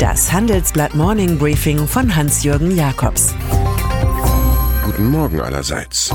Das 0.00 0.32
Handelsblatt 0.32 0.94
Morning 0.94 1.36
Briefing 1.36 1.86
von 1.86 2.16
Hans-Jürgen 2.16 2.74
Jakobs. 2.74 3.34
Guten 4.82 5.10
Morgen 5.10 5.42
allerseits. 5.42 6.10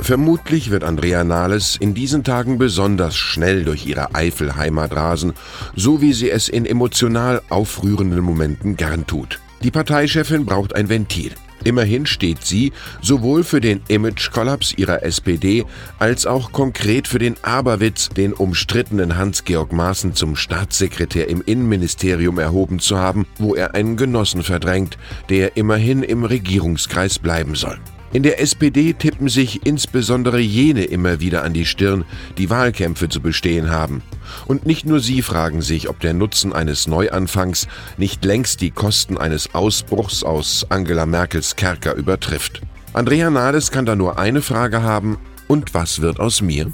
Vermutlich 0.00 0.70
wird 0.70 0.84
Andrea 0.84 1.24
Nahles 1.24 1.76
in 1.76 1.94
diesen 1.94 2.24
Tagen 2.24 2.58
besonders 2.58 3.16
schnell 3.16 3.64
durch 3.64 3.86
ihre 3.86 4.14
Eifelheimat 4.14 4.94
rasen, 4.94 5.32
so 5.74 6.02
wie 6.02 6.12
sie 6.12 6.28
es 6.28 6.50
in 6.50 6.66
emotional 6.66 7.40
aufrührenden 7.48 8.20
Momenten 8.20 8.76
gern 8.76 9.06
tut. 9.06 9.40
Die 9.62 9.70
Parteichefin 9.70 10.44
braucht 10.44 10.76
ein 10.76 10.90
Ventil. 10.90 11.32
Immerhin 11.64 12.06
steht 12.06 12.44
sie 12.44 12.72
sowohl 13.02 13.44
für 13.44 13.60
den 13.60 13.82
Image-Kollaps 13.88 14.74
ihrer 14.76 15.02
SPD 15.02 15.64
als 15.98 16.26
auch 16.26 16.52
konkret 16.52 17.06
für 17.06 17.18
den 17.18 17.36
Aberwitz, 17.42 18.08
den 18.08 18.32
umstrittenen 18.32 19.16
Hans-Georg 19.16 19.72
Maaßen 19.72 20.14
zum 20.14 20.36
Staatssekretär 20.36 21.28
im 21.28 21.42
Innenministerium 21.44 22.38
erhoben 22.38 22.78
zu 22.78 22.98
haben, 22.98 23.26
wo 23.38 23.54
er 23.54 23.74
einen 23.74 23.96
Genossen 23.96 24.42
verdrängt, 24.42 24.96
der 25.28 25.56
immerhin 25.56 26.02
im 26.02 26.24
Regierungskreis 26.24 27.18
bleiben 27.18 27.54
soll. 27.54 27.78
In 28.12 28.24
der 28.24 28.40
SPD 28.40 28.92
tippen 28.92 29.28
sich 29.28 29.64
insbesondere 29.64 30.40
jene 30.40 30.84
immer 30.84 31.20
wieder 31.20 31.44
an 31.44 31.52
die 31.52 31.64
Stirn, 31.64 32.04
die 32.38 32.50
Wahlkämpfe 32.50 33.08
zu 33.08 33.20
bestehen 33.20 33.70
haben. 33.70 34.02
Und 34.46 34.66
nicht 34.66 34.84
nur 34.84 34.98
sie 34.98 35.22
fragen 35.22 35.62
sich, 35.62 35.88
ob 35.88 36.00
der 36.00 36.12
Nutzen 36.12 36.52
eines 36.52 36.88
Neuanfangs 36.88 37.68
nicht 37.98 38.24
längst 38.24 38.62
die 38.62 38.72
Kosten 38.72 39.16
eines 39.16 39.54
Ausbruchs 39.54 40.24
aus 40.24 40.66
Angela 40.70 41.06
Merkels 41.06 41.54
Kerker 41.54 41.94
übertrifft. 41.94 42.60
Andrea 42.92 43.30
Nahles 43.30 43.70
kann 43.70 43.86
da 43.86 43.94
nur 43.94 44.18
eine 44.18 44.42
Frage 44.42 44.82
haben, 44.82 45.18
und 45.46 45.74
was 45.74 46.00
wird 46.00 46.18
aus 46.18 46.42
mir? 46.42 46.72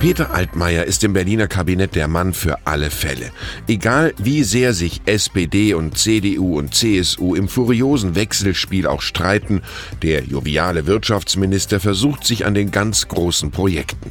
Peter 0.00 0.30
Altmaier 0.30 0.84
ist 0.84 1.04
im 1.04 1.12
Berliner 1.12 1.46
Kabinett 1.46 1.94
der 1.94 2.08
Mann 2.08 2.32
für 2.32 2.66
alle 2.66 2.88
Fälle. 2.88 3.32
Egal 3.68 4.14
wie 4.16 4.44
sehr 4.44 4.72
sich 4.72 5.02
SPD 5.04 5.74
und 5.74 5.98
CDU 5.98 6.56
und 6.58 6.74
CSU 6.74 7.34
im 7.34 7.48
furiosen 7.48 8.14
Wechselspiel 8.14 8.86
auch 8.86 9.02
streiten, 9.02 9.60
der 10.00 10.24
joviale 10.24 10.86
Wirtschaftsminister 10.86 11.80
versucht 11.80 12.24
sich 12.24 12.46
an 12.46 12.54
den 12.54 12.70
ganz 12.70 13.08
großen 13.08 13.50
Projekten. 13.50 14.10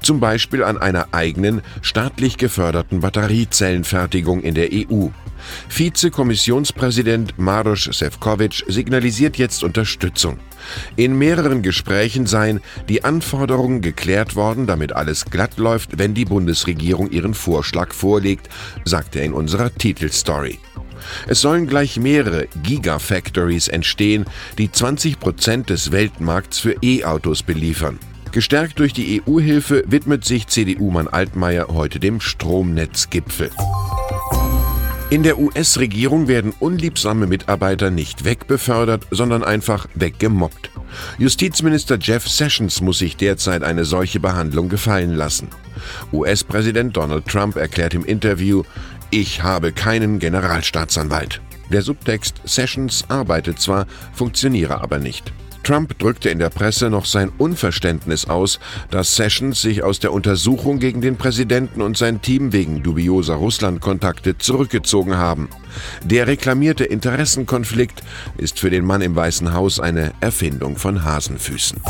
Zum 0.00 0.20
Beispiel 0.20 0.62
an 0.62 0.78
einer 0.78 1.08
eigenen, 1.10 1.62
staatlich 1.82 2.36
geförderten 2.36 3.00
Batteriezellenfertigung 3.00 4.40
in 4.40 4.54
der 4.54 4.68
EU. 4.72 5.08
Vizekommissionspräsident 5.68 7.38
Maroš 7.38 7.90
Sefcovic 7.92 8.64
signalisiert 8.68 9.36
jetzt 9.36 9.64
Unterstützung. 9.64 10.38
In 10.96 11.18
mehreren 11.18 11.62
Gesprächen 11.62 12.26
seien 12.26 12.60
die 12.88 13.04
Anforderungen 13.04 13.80
geklärt 13.80 14.36
worden, 14.36 14.66
damit 14.66 14.92
alles 14.92 15.26
glatt 15.26 15.56
läuft, 15.58 15.98
wenn 15.98 16.14
die 16.14 16.24
Bundesregierung 16.24 17.10
ihren 17.10 17.34
Vorschlag 17.34 17.92
vorlegt, 17.92 18.48
sagt 18.84 19.16
er 19.16 19.24
in 19.24 19.32
unserer 19.32 19.74
Titelstory. 19.74 20.58
Es 21.26 21.40
sollen 21.40 21.66
gleich 21.66 21.98
mehrere 21.98 22.48
Gigafactories 22.62 23.68
entstehen, 23.68 24.24
die 24.58 24.70
20 24.70 25.20
Prozent 25.20 25.70
des 25.70 25.92
Weltmarkts 25.92 26.58
für 26.58 26.76
E-Autos 26.82 27.42
beliefern. 27.42 27.98
Gestärkt 28.32 28.80
durch 28.80 28.92
die 28.92 29.22
EU-Hilfe 29.22 29.84
widmet 29.86 30.24
sich 30.24 30.48
CDU-Mann 30.48 31.06
Altmaier 31.06 31.68
heute 31.68 32.00
dem 32.00 32.20
Stromnetzgipfel. 32.20 33.50
In 35.14 35.22
der 35.22 35.38
US-Regierung 35.38 36.26
werden 36.26 36.52
unliebsame 36.58 37.28
Mitarbeiter 37.28 37.92
nicht 37.92 38.24
wegbefördert, 38.24 39.06
sondern 39.12 39.44
einfach 39.44 39.86
weggemobbt. 39.94 40.72
Justizminister 41.18 41.98
Jeff 42.00 42.26
Sessions 42.26 42.80
muss 42.80 42.98
sich 42.98 43.16
derzeit 43.16 43.62
eine 43.62 43.84
solche 43.84 44.18
Behandlung 44.18 44.68
gefallen 44.68 45.14
lassen. 45.14 45.50
US-Präsident 46.12 46.96
Donald 46.96 47.28
Trump 47.28 47.54
erklärt 47.54 47.94
im 47.94 48.04
Interview, 48.04 48.64
ich 49.12 49.40
habe 49.40 49.70
keinen 49.70 50.18
Generalstaatsanwalt. 50.18 51.40
Der 51.70 51.82
Subtext 51.82 52.40
Sessions 52.44 53.04
arbeitet 53.06 53.60
zwar, 53.60 53.86
funktioniere 54.14 54.80
aber 54.80 54.98
nicht. 54.98 55.32
Trump 55.64 55.98
drückte 55.98 56.28
in 56.28 56.38
der 56.38 56.50
Presse 56.50 56.90
noch 56.90 57.06
sein 57.06 57.32
Unverständnis 57.38 58.26
aus, 58.26 58.60
dass 58.90 59.16
Sessions 59.16 59.60
sich 59.62 59.82
aus 59.82 59.98
der 59.98 60.12
Untersuchung 60.12 60.78
gegen 60.78 61.00
den 61.00 61.16
Präsidenten 61.16 61.82
und 61.82 61.96
sein 61.96 62.20
Team 62.20 62.52
wegen 62.52 62.82
dubioser 62.82 63.34
Russlandkontakte 63.34 64.38
zurückgezogen 64.38 65.16
haben. 65.16 65.48
Der 66.04 66.26
reklamierte 66.26 66.84
Interessenkonflikt 66.84 68.02
ist 68.36 68.60
für 68.60 68.70
den 68.70 68.84
Mann 68.84 69.00
im 69.00 69.16
Weißen 69.16 69.54
Haus 69.54 69.80
eine 69.80 70.12
Erfindung 70.20 70.76
von 70.76 71.02
Hasenfüßen. 71.02 71.80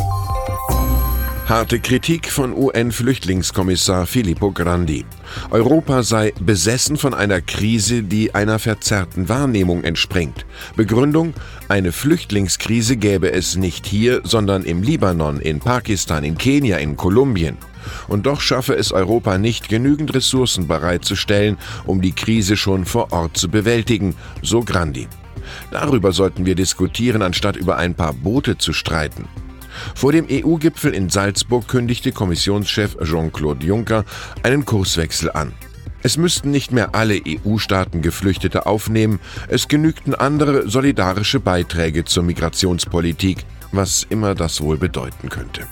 Harte 1.47 1.79
Kritik 1.79 2.31
von 2.31 2.55
UN-Flüchtlingskommissar 2.55 4.07
Filippo 4.07 4.51
Grandi. 4.51 5.05
Europa 5.51 6.03
sei 6.03 6.33
besessen 6.41 6.97
von 6.97 7.13
einer 7.13 7.43
Krise, 7.43 8.03
die 8.03 8.35
einer 8.35 8.59
verzerrten 8.59 9.29
Wahrnehmung 9.29 9.85
entspringt. 9.85 10.47
Begründung, 10.75 11.35
eine 11.69 11.93
Flüchtlingskrise 11.93 12.97
gäbe 12.97 13.31
es 13.31 13.57
nicht 13.57 13.85
hier, 13.85 14.23
sondern 14.25 14.65
im 14.65 14.83
Libanon, 14.83 15.39
in 15.39 15.61
Pakistan, 15.61 16.25
in 16.25 16.39
Kenia, 16.39 16.79
in 16.79 16.97
Kolumbien. 16.97 17.59
Und 18.09 18.25
doch 18.25 18.41
schaffe 18.41 18.75
es 18.75 18.93
Europa 18.93 19.37
nicht, 19.37 19.69
genügend 19.69 20.15
Ressourcen 20.15 20.67
bereitzustellen, 20.67 21.59
um 21.85 22.01
die 22.01 22.13
Krise 22.13 22.57
schon 22.57 22.87
vor 22.87 23.13
Ort 23.13 23.37
zu 23.37 23.51
bewältigen, 23.51 24.17
so 24.41 24.63
Grandi. 24.63 25.09
Darüber 25.71 26.13
sollten 26.13 26.47
wir 26.47 26.55
diskutieren, 26.55 27.21
anstatt 27.21 27.57
über 27.57 27.77
ein 27.77 27.95
paar 27.95 28.15
Boote 28.15 28.57
zu 28.57 28.73
streiten. 28.73 29.29
Vor 29.95 30.13
dem 30.13 30.27
EU-Gipfel 30.31 30.95
in 30.95 31.11
Salzburg 31.11 31.69
kündigte 31.69 32.13
Kommissionschef 32.13 32.97
Jean-Claude 33.03 33.65
Juncker 33.65 34.05
einen 34.43 34.65
Kurswechsel 34.65 35.31
an. 35.31 35.53
Es 36.03 36.19
müssten 36.19 36.51
nicht 36.51 36.71
mehr 36.71 36.95
alle 36.95 37.19
EU-Staaten 37.27 38.03
Geflüchtete 38.03 38.67
aufnehmen, 38.67 39.21
es 39.49 39.69
genügten 39.69 40.15
andere 40.15 40.69
solidarische 40.69 41.41
Beiträge 41.41 42.05
zur 42.05 42.25
Migrationspolitik, 42.25 43.47
was 43.73 44.07
immer 44.11 44.35
das 44.35 44.61
wohl 44.61 44.77
bedeuten 44.77 45.31
könnte. 45.31 45.67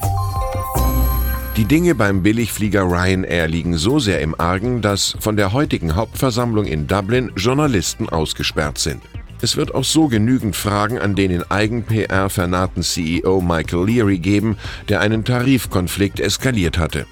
Die 1.58 1.66
Dinge 1.66 1.94
beim 1.94 2.22
Billigflieger 2.22 2.82
Ryanair 2.82 3.46
liegen 3.46 3.76
so 3.76 3.98
sehr 3.98 4.20
im 4.22 4.34
Argen, 4.40 4.80
dass 4.80 5.18
von 5.20 5.36
der 5.36 5.52
heutigen 5.52 5.96
Hauptversammlung 5.96 6.64
in 6.64 6.86
Dublin 6.86 7.30
Journalisten 7.36 8.08
ausgesperrt 8.08 8.78
sind. 8.78 9.02
Es 9.42 9.56
wird 9.56 9.74
auch 9.74 9.82
so 9.82 10.06
genügend 10.06 10.54
Fragen 10.54 11.00
an 11.00 11.16
den 11.16 11.32
in 11.32 11.42
Eigen-PR 11.50 12.30
vernarrten 12.30 12.84
CEO 12.84 13.40
Michael 13.40 13.86
Leary 13.86 14.18
geben, 14.18 14.56
der 14.88 15.00
einen 15.00 15.24
Tarifkonflikt 15.24 16.20
eskaliert 16.20 16.78
hatte. 16.78 17.06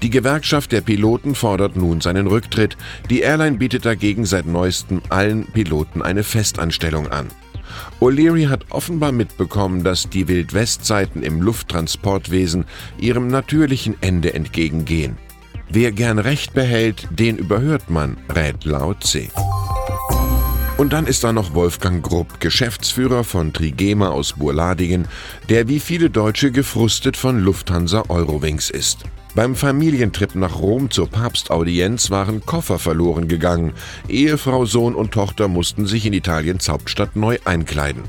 Die 0.00 0.10
Gewerkschaft 0.10 0.70
der 0.70 0.80
Piloten 0.80 1.34
fordert 1.34 1.74
nun 1.74 2.00
seinen 2.00 2.28
Rücktritt. 2.28 2.76
Die 3.10 3.20
Airline 3.20 3.56
bietet 3.56 3.84
dagegen 3.84 4.24
seit 4.26 4.46
neuestem 4.46 5.02
allen 5.08 5.46
Piloten 5.46 6.02
eine 6.02 6.22
Festanstellung 6.22 7.08
an. 7.08 7.26
O'Leary 8.00 8.48
hat 8.48 8.66
offenbar 8.70 9.10
mitbekommen, 9.10 9.82
dass 9.82 10.08
die 10.08 10.28
Wildwestzeiten 10.28 11.24
im 11.24 11.42
Lufttransportwesen 11.42 12.64
ihrem 12.98 13.26
natürlichen 13.26 13.96
Ende 14.02 14.34
entgegengehen. 14.34 15.18
Wer 15.68 15.90
gern 15.90 16.20
Recht 16.20 16.54
behält, 16.54 17.08
den 17.10 17.38
überhört 17.38 17.90
man, 17.90 18.18
rät 18.32 18.64
Lao 18.64 18.94
Tse. 18.94 19.28
Und 20.82 20.92
dann 20.92 21.06
ist 21.06 21.22
da 21.22 21.32
noch 21.32 21.54
Wolfgang 21.54 22.02
Grupp, 22.02 22.40
Geschäftsführer 22.40 23.22
von 23.22 23.52
Trigema 23.52 24.08
aus 24.08 24.32
Burladingen, 24.32 25.06
der 25.48 25.68
wie 25.68 25.78
viele 25.78 26.10
Deutsche 26.10 26.50
gefrustet 26.50 27.16
von 27.16 27.38
Lufthansa 27.38 28.02
Eurowings 28.08 28.68
ist. 28.68 29.04
Beim 29.36 29.54
Familientrip 29.54 30.34
nach 30.34 30.58
Rom 30.58 30.90
zur 30.90 31.08
Papstaudienz 31.08 32.10
waren 32.10 32.44
Koffer 32.44 32.80
verloren 32.80 33.28
gegangen. 33.28 33.74
Ehefrau, 34.08 34.64
Sohn 34.64 34.96
und 34.96 35.12
Tochter 35.12 35.46
mussten 35.46 35.86
sich 35.86 36.04
in 36.04 36.14
Italiens 36.14 36.68
Hauptstadt 36.68 37.14
neu 37.14 37.38
einkleiden. 37.44 38.02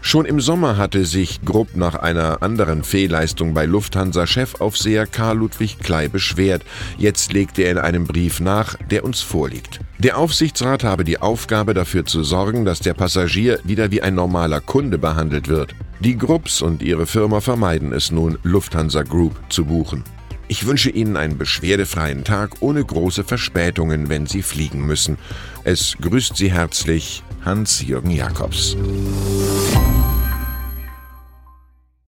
Schon 0.00 0.24
im 0.24 0.40
Sommer 0.40 0.76
hatte 0.76 1.04
sich 1.04 1.42
Grupp 1.42 1.76
nach 1.76 1.94
einer 1.94 2.42
anderen 2.42 2.84
Fehlleistung 2.84 3.54
bei 3.54 3.66
Lufthansa-Chefaufseher 3.66 5.06
Karl 5.06 5.38
Ludwig 5.38 5.78
Klei 5.80 6.08
beschwert. 6.08 6.64
Jetzt 6.96 7.32
legte 7.32 7.62
er 7.62 7.72
in 7.72 7.78
einem 7.78 8.06
Brief 8.06 8.40
nach, 8.40 8.76
der 8.90 9.04
uns 9.04 9.20
vorliegt. 9.20 9.80
Der 9.98 10.16
Aufsichtsrat 10.16 10.84
habe 10.84 11.04
die 11.04 11.20
Aufgabe 11.20 11.74
dafür 11.74 12.06
zu 12.06 12.22
sorgen, 12.22 12.64
dass 12.64 12.80
der 12.80 12.94
Passagier 12.94 13.58
wieder 13.64 13.90
wie 13.90 14.00
ein 14.00 14.14
normaler 14.14 14.60
Kunde 14.60 14.98
behandelt 14.98 15.48
wird. 15.48 15.74
Die 16.00 16.16
Grupps 16.16 16.62
und 16.62 16.82
ihre 16.82 17.06
Firma 17.06 17.40
vermeiden 17.40 17.92
es 17.92 18.12
nun, 18.12 18.38
Lufthansa 18.44 19.02
Group 19.02 19.34
zu 19.48 19.64
buchen. 19.64 20.04
Ich 20.50 20.64
wünsche 20.66 20.88
Ihnen 20.88 21.16
einen 21.18 21.36
beschwerdefreien 21.36 22.24
Tag 22.24 22.52
ohne 22.60 22.82
große 22.82 23.22
Verspätungen, 23.22 24.08
wenn 24.08 24.26
Sie 24.26 24.42
fliegen 24.42 24.86
müssen. 24.86 25.18
Es 25.64 25.96
grüßt 26.00 26.36
Sie 26.36 26.50
herzlich 26.50 27.22
Hans-Jürgen 27.44 28.10
Jakobs. 28.10 28.74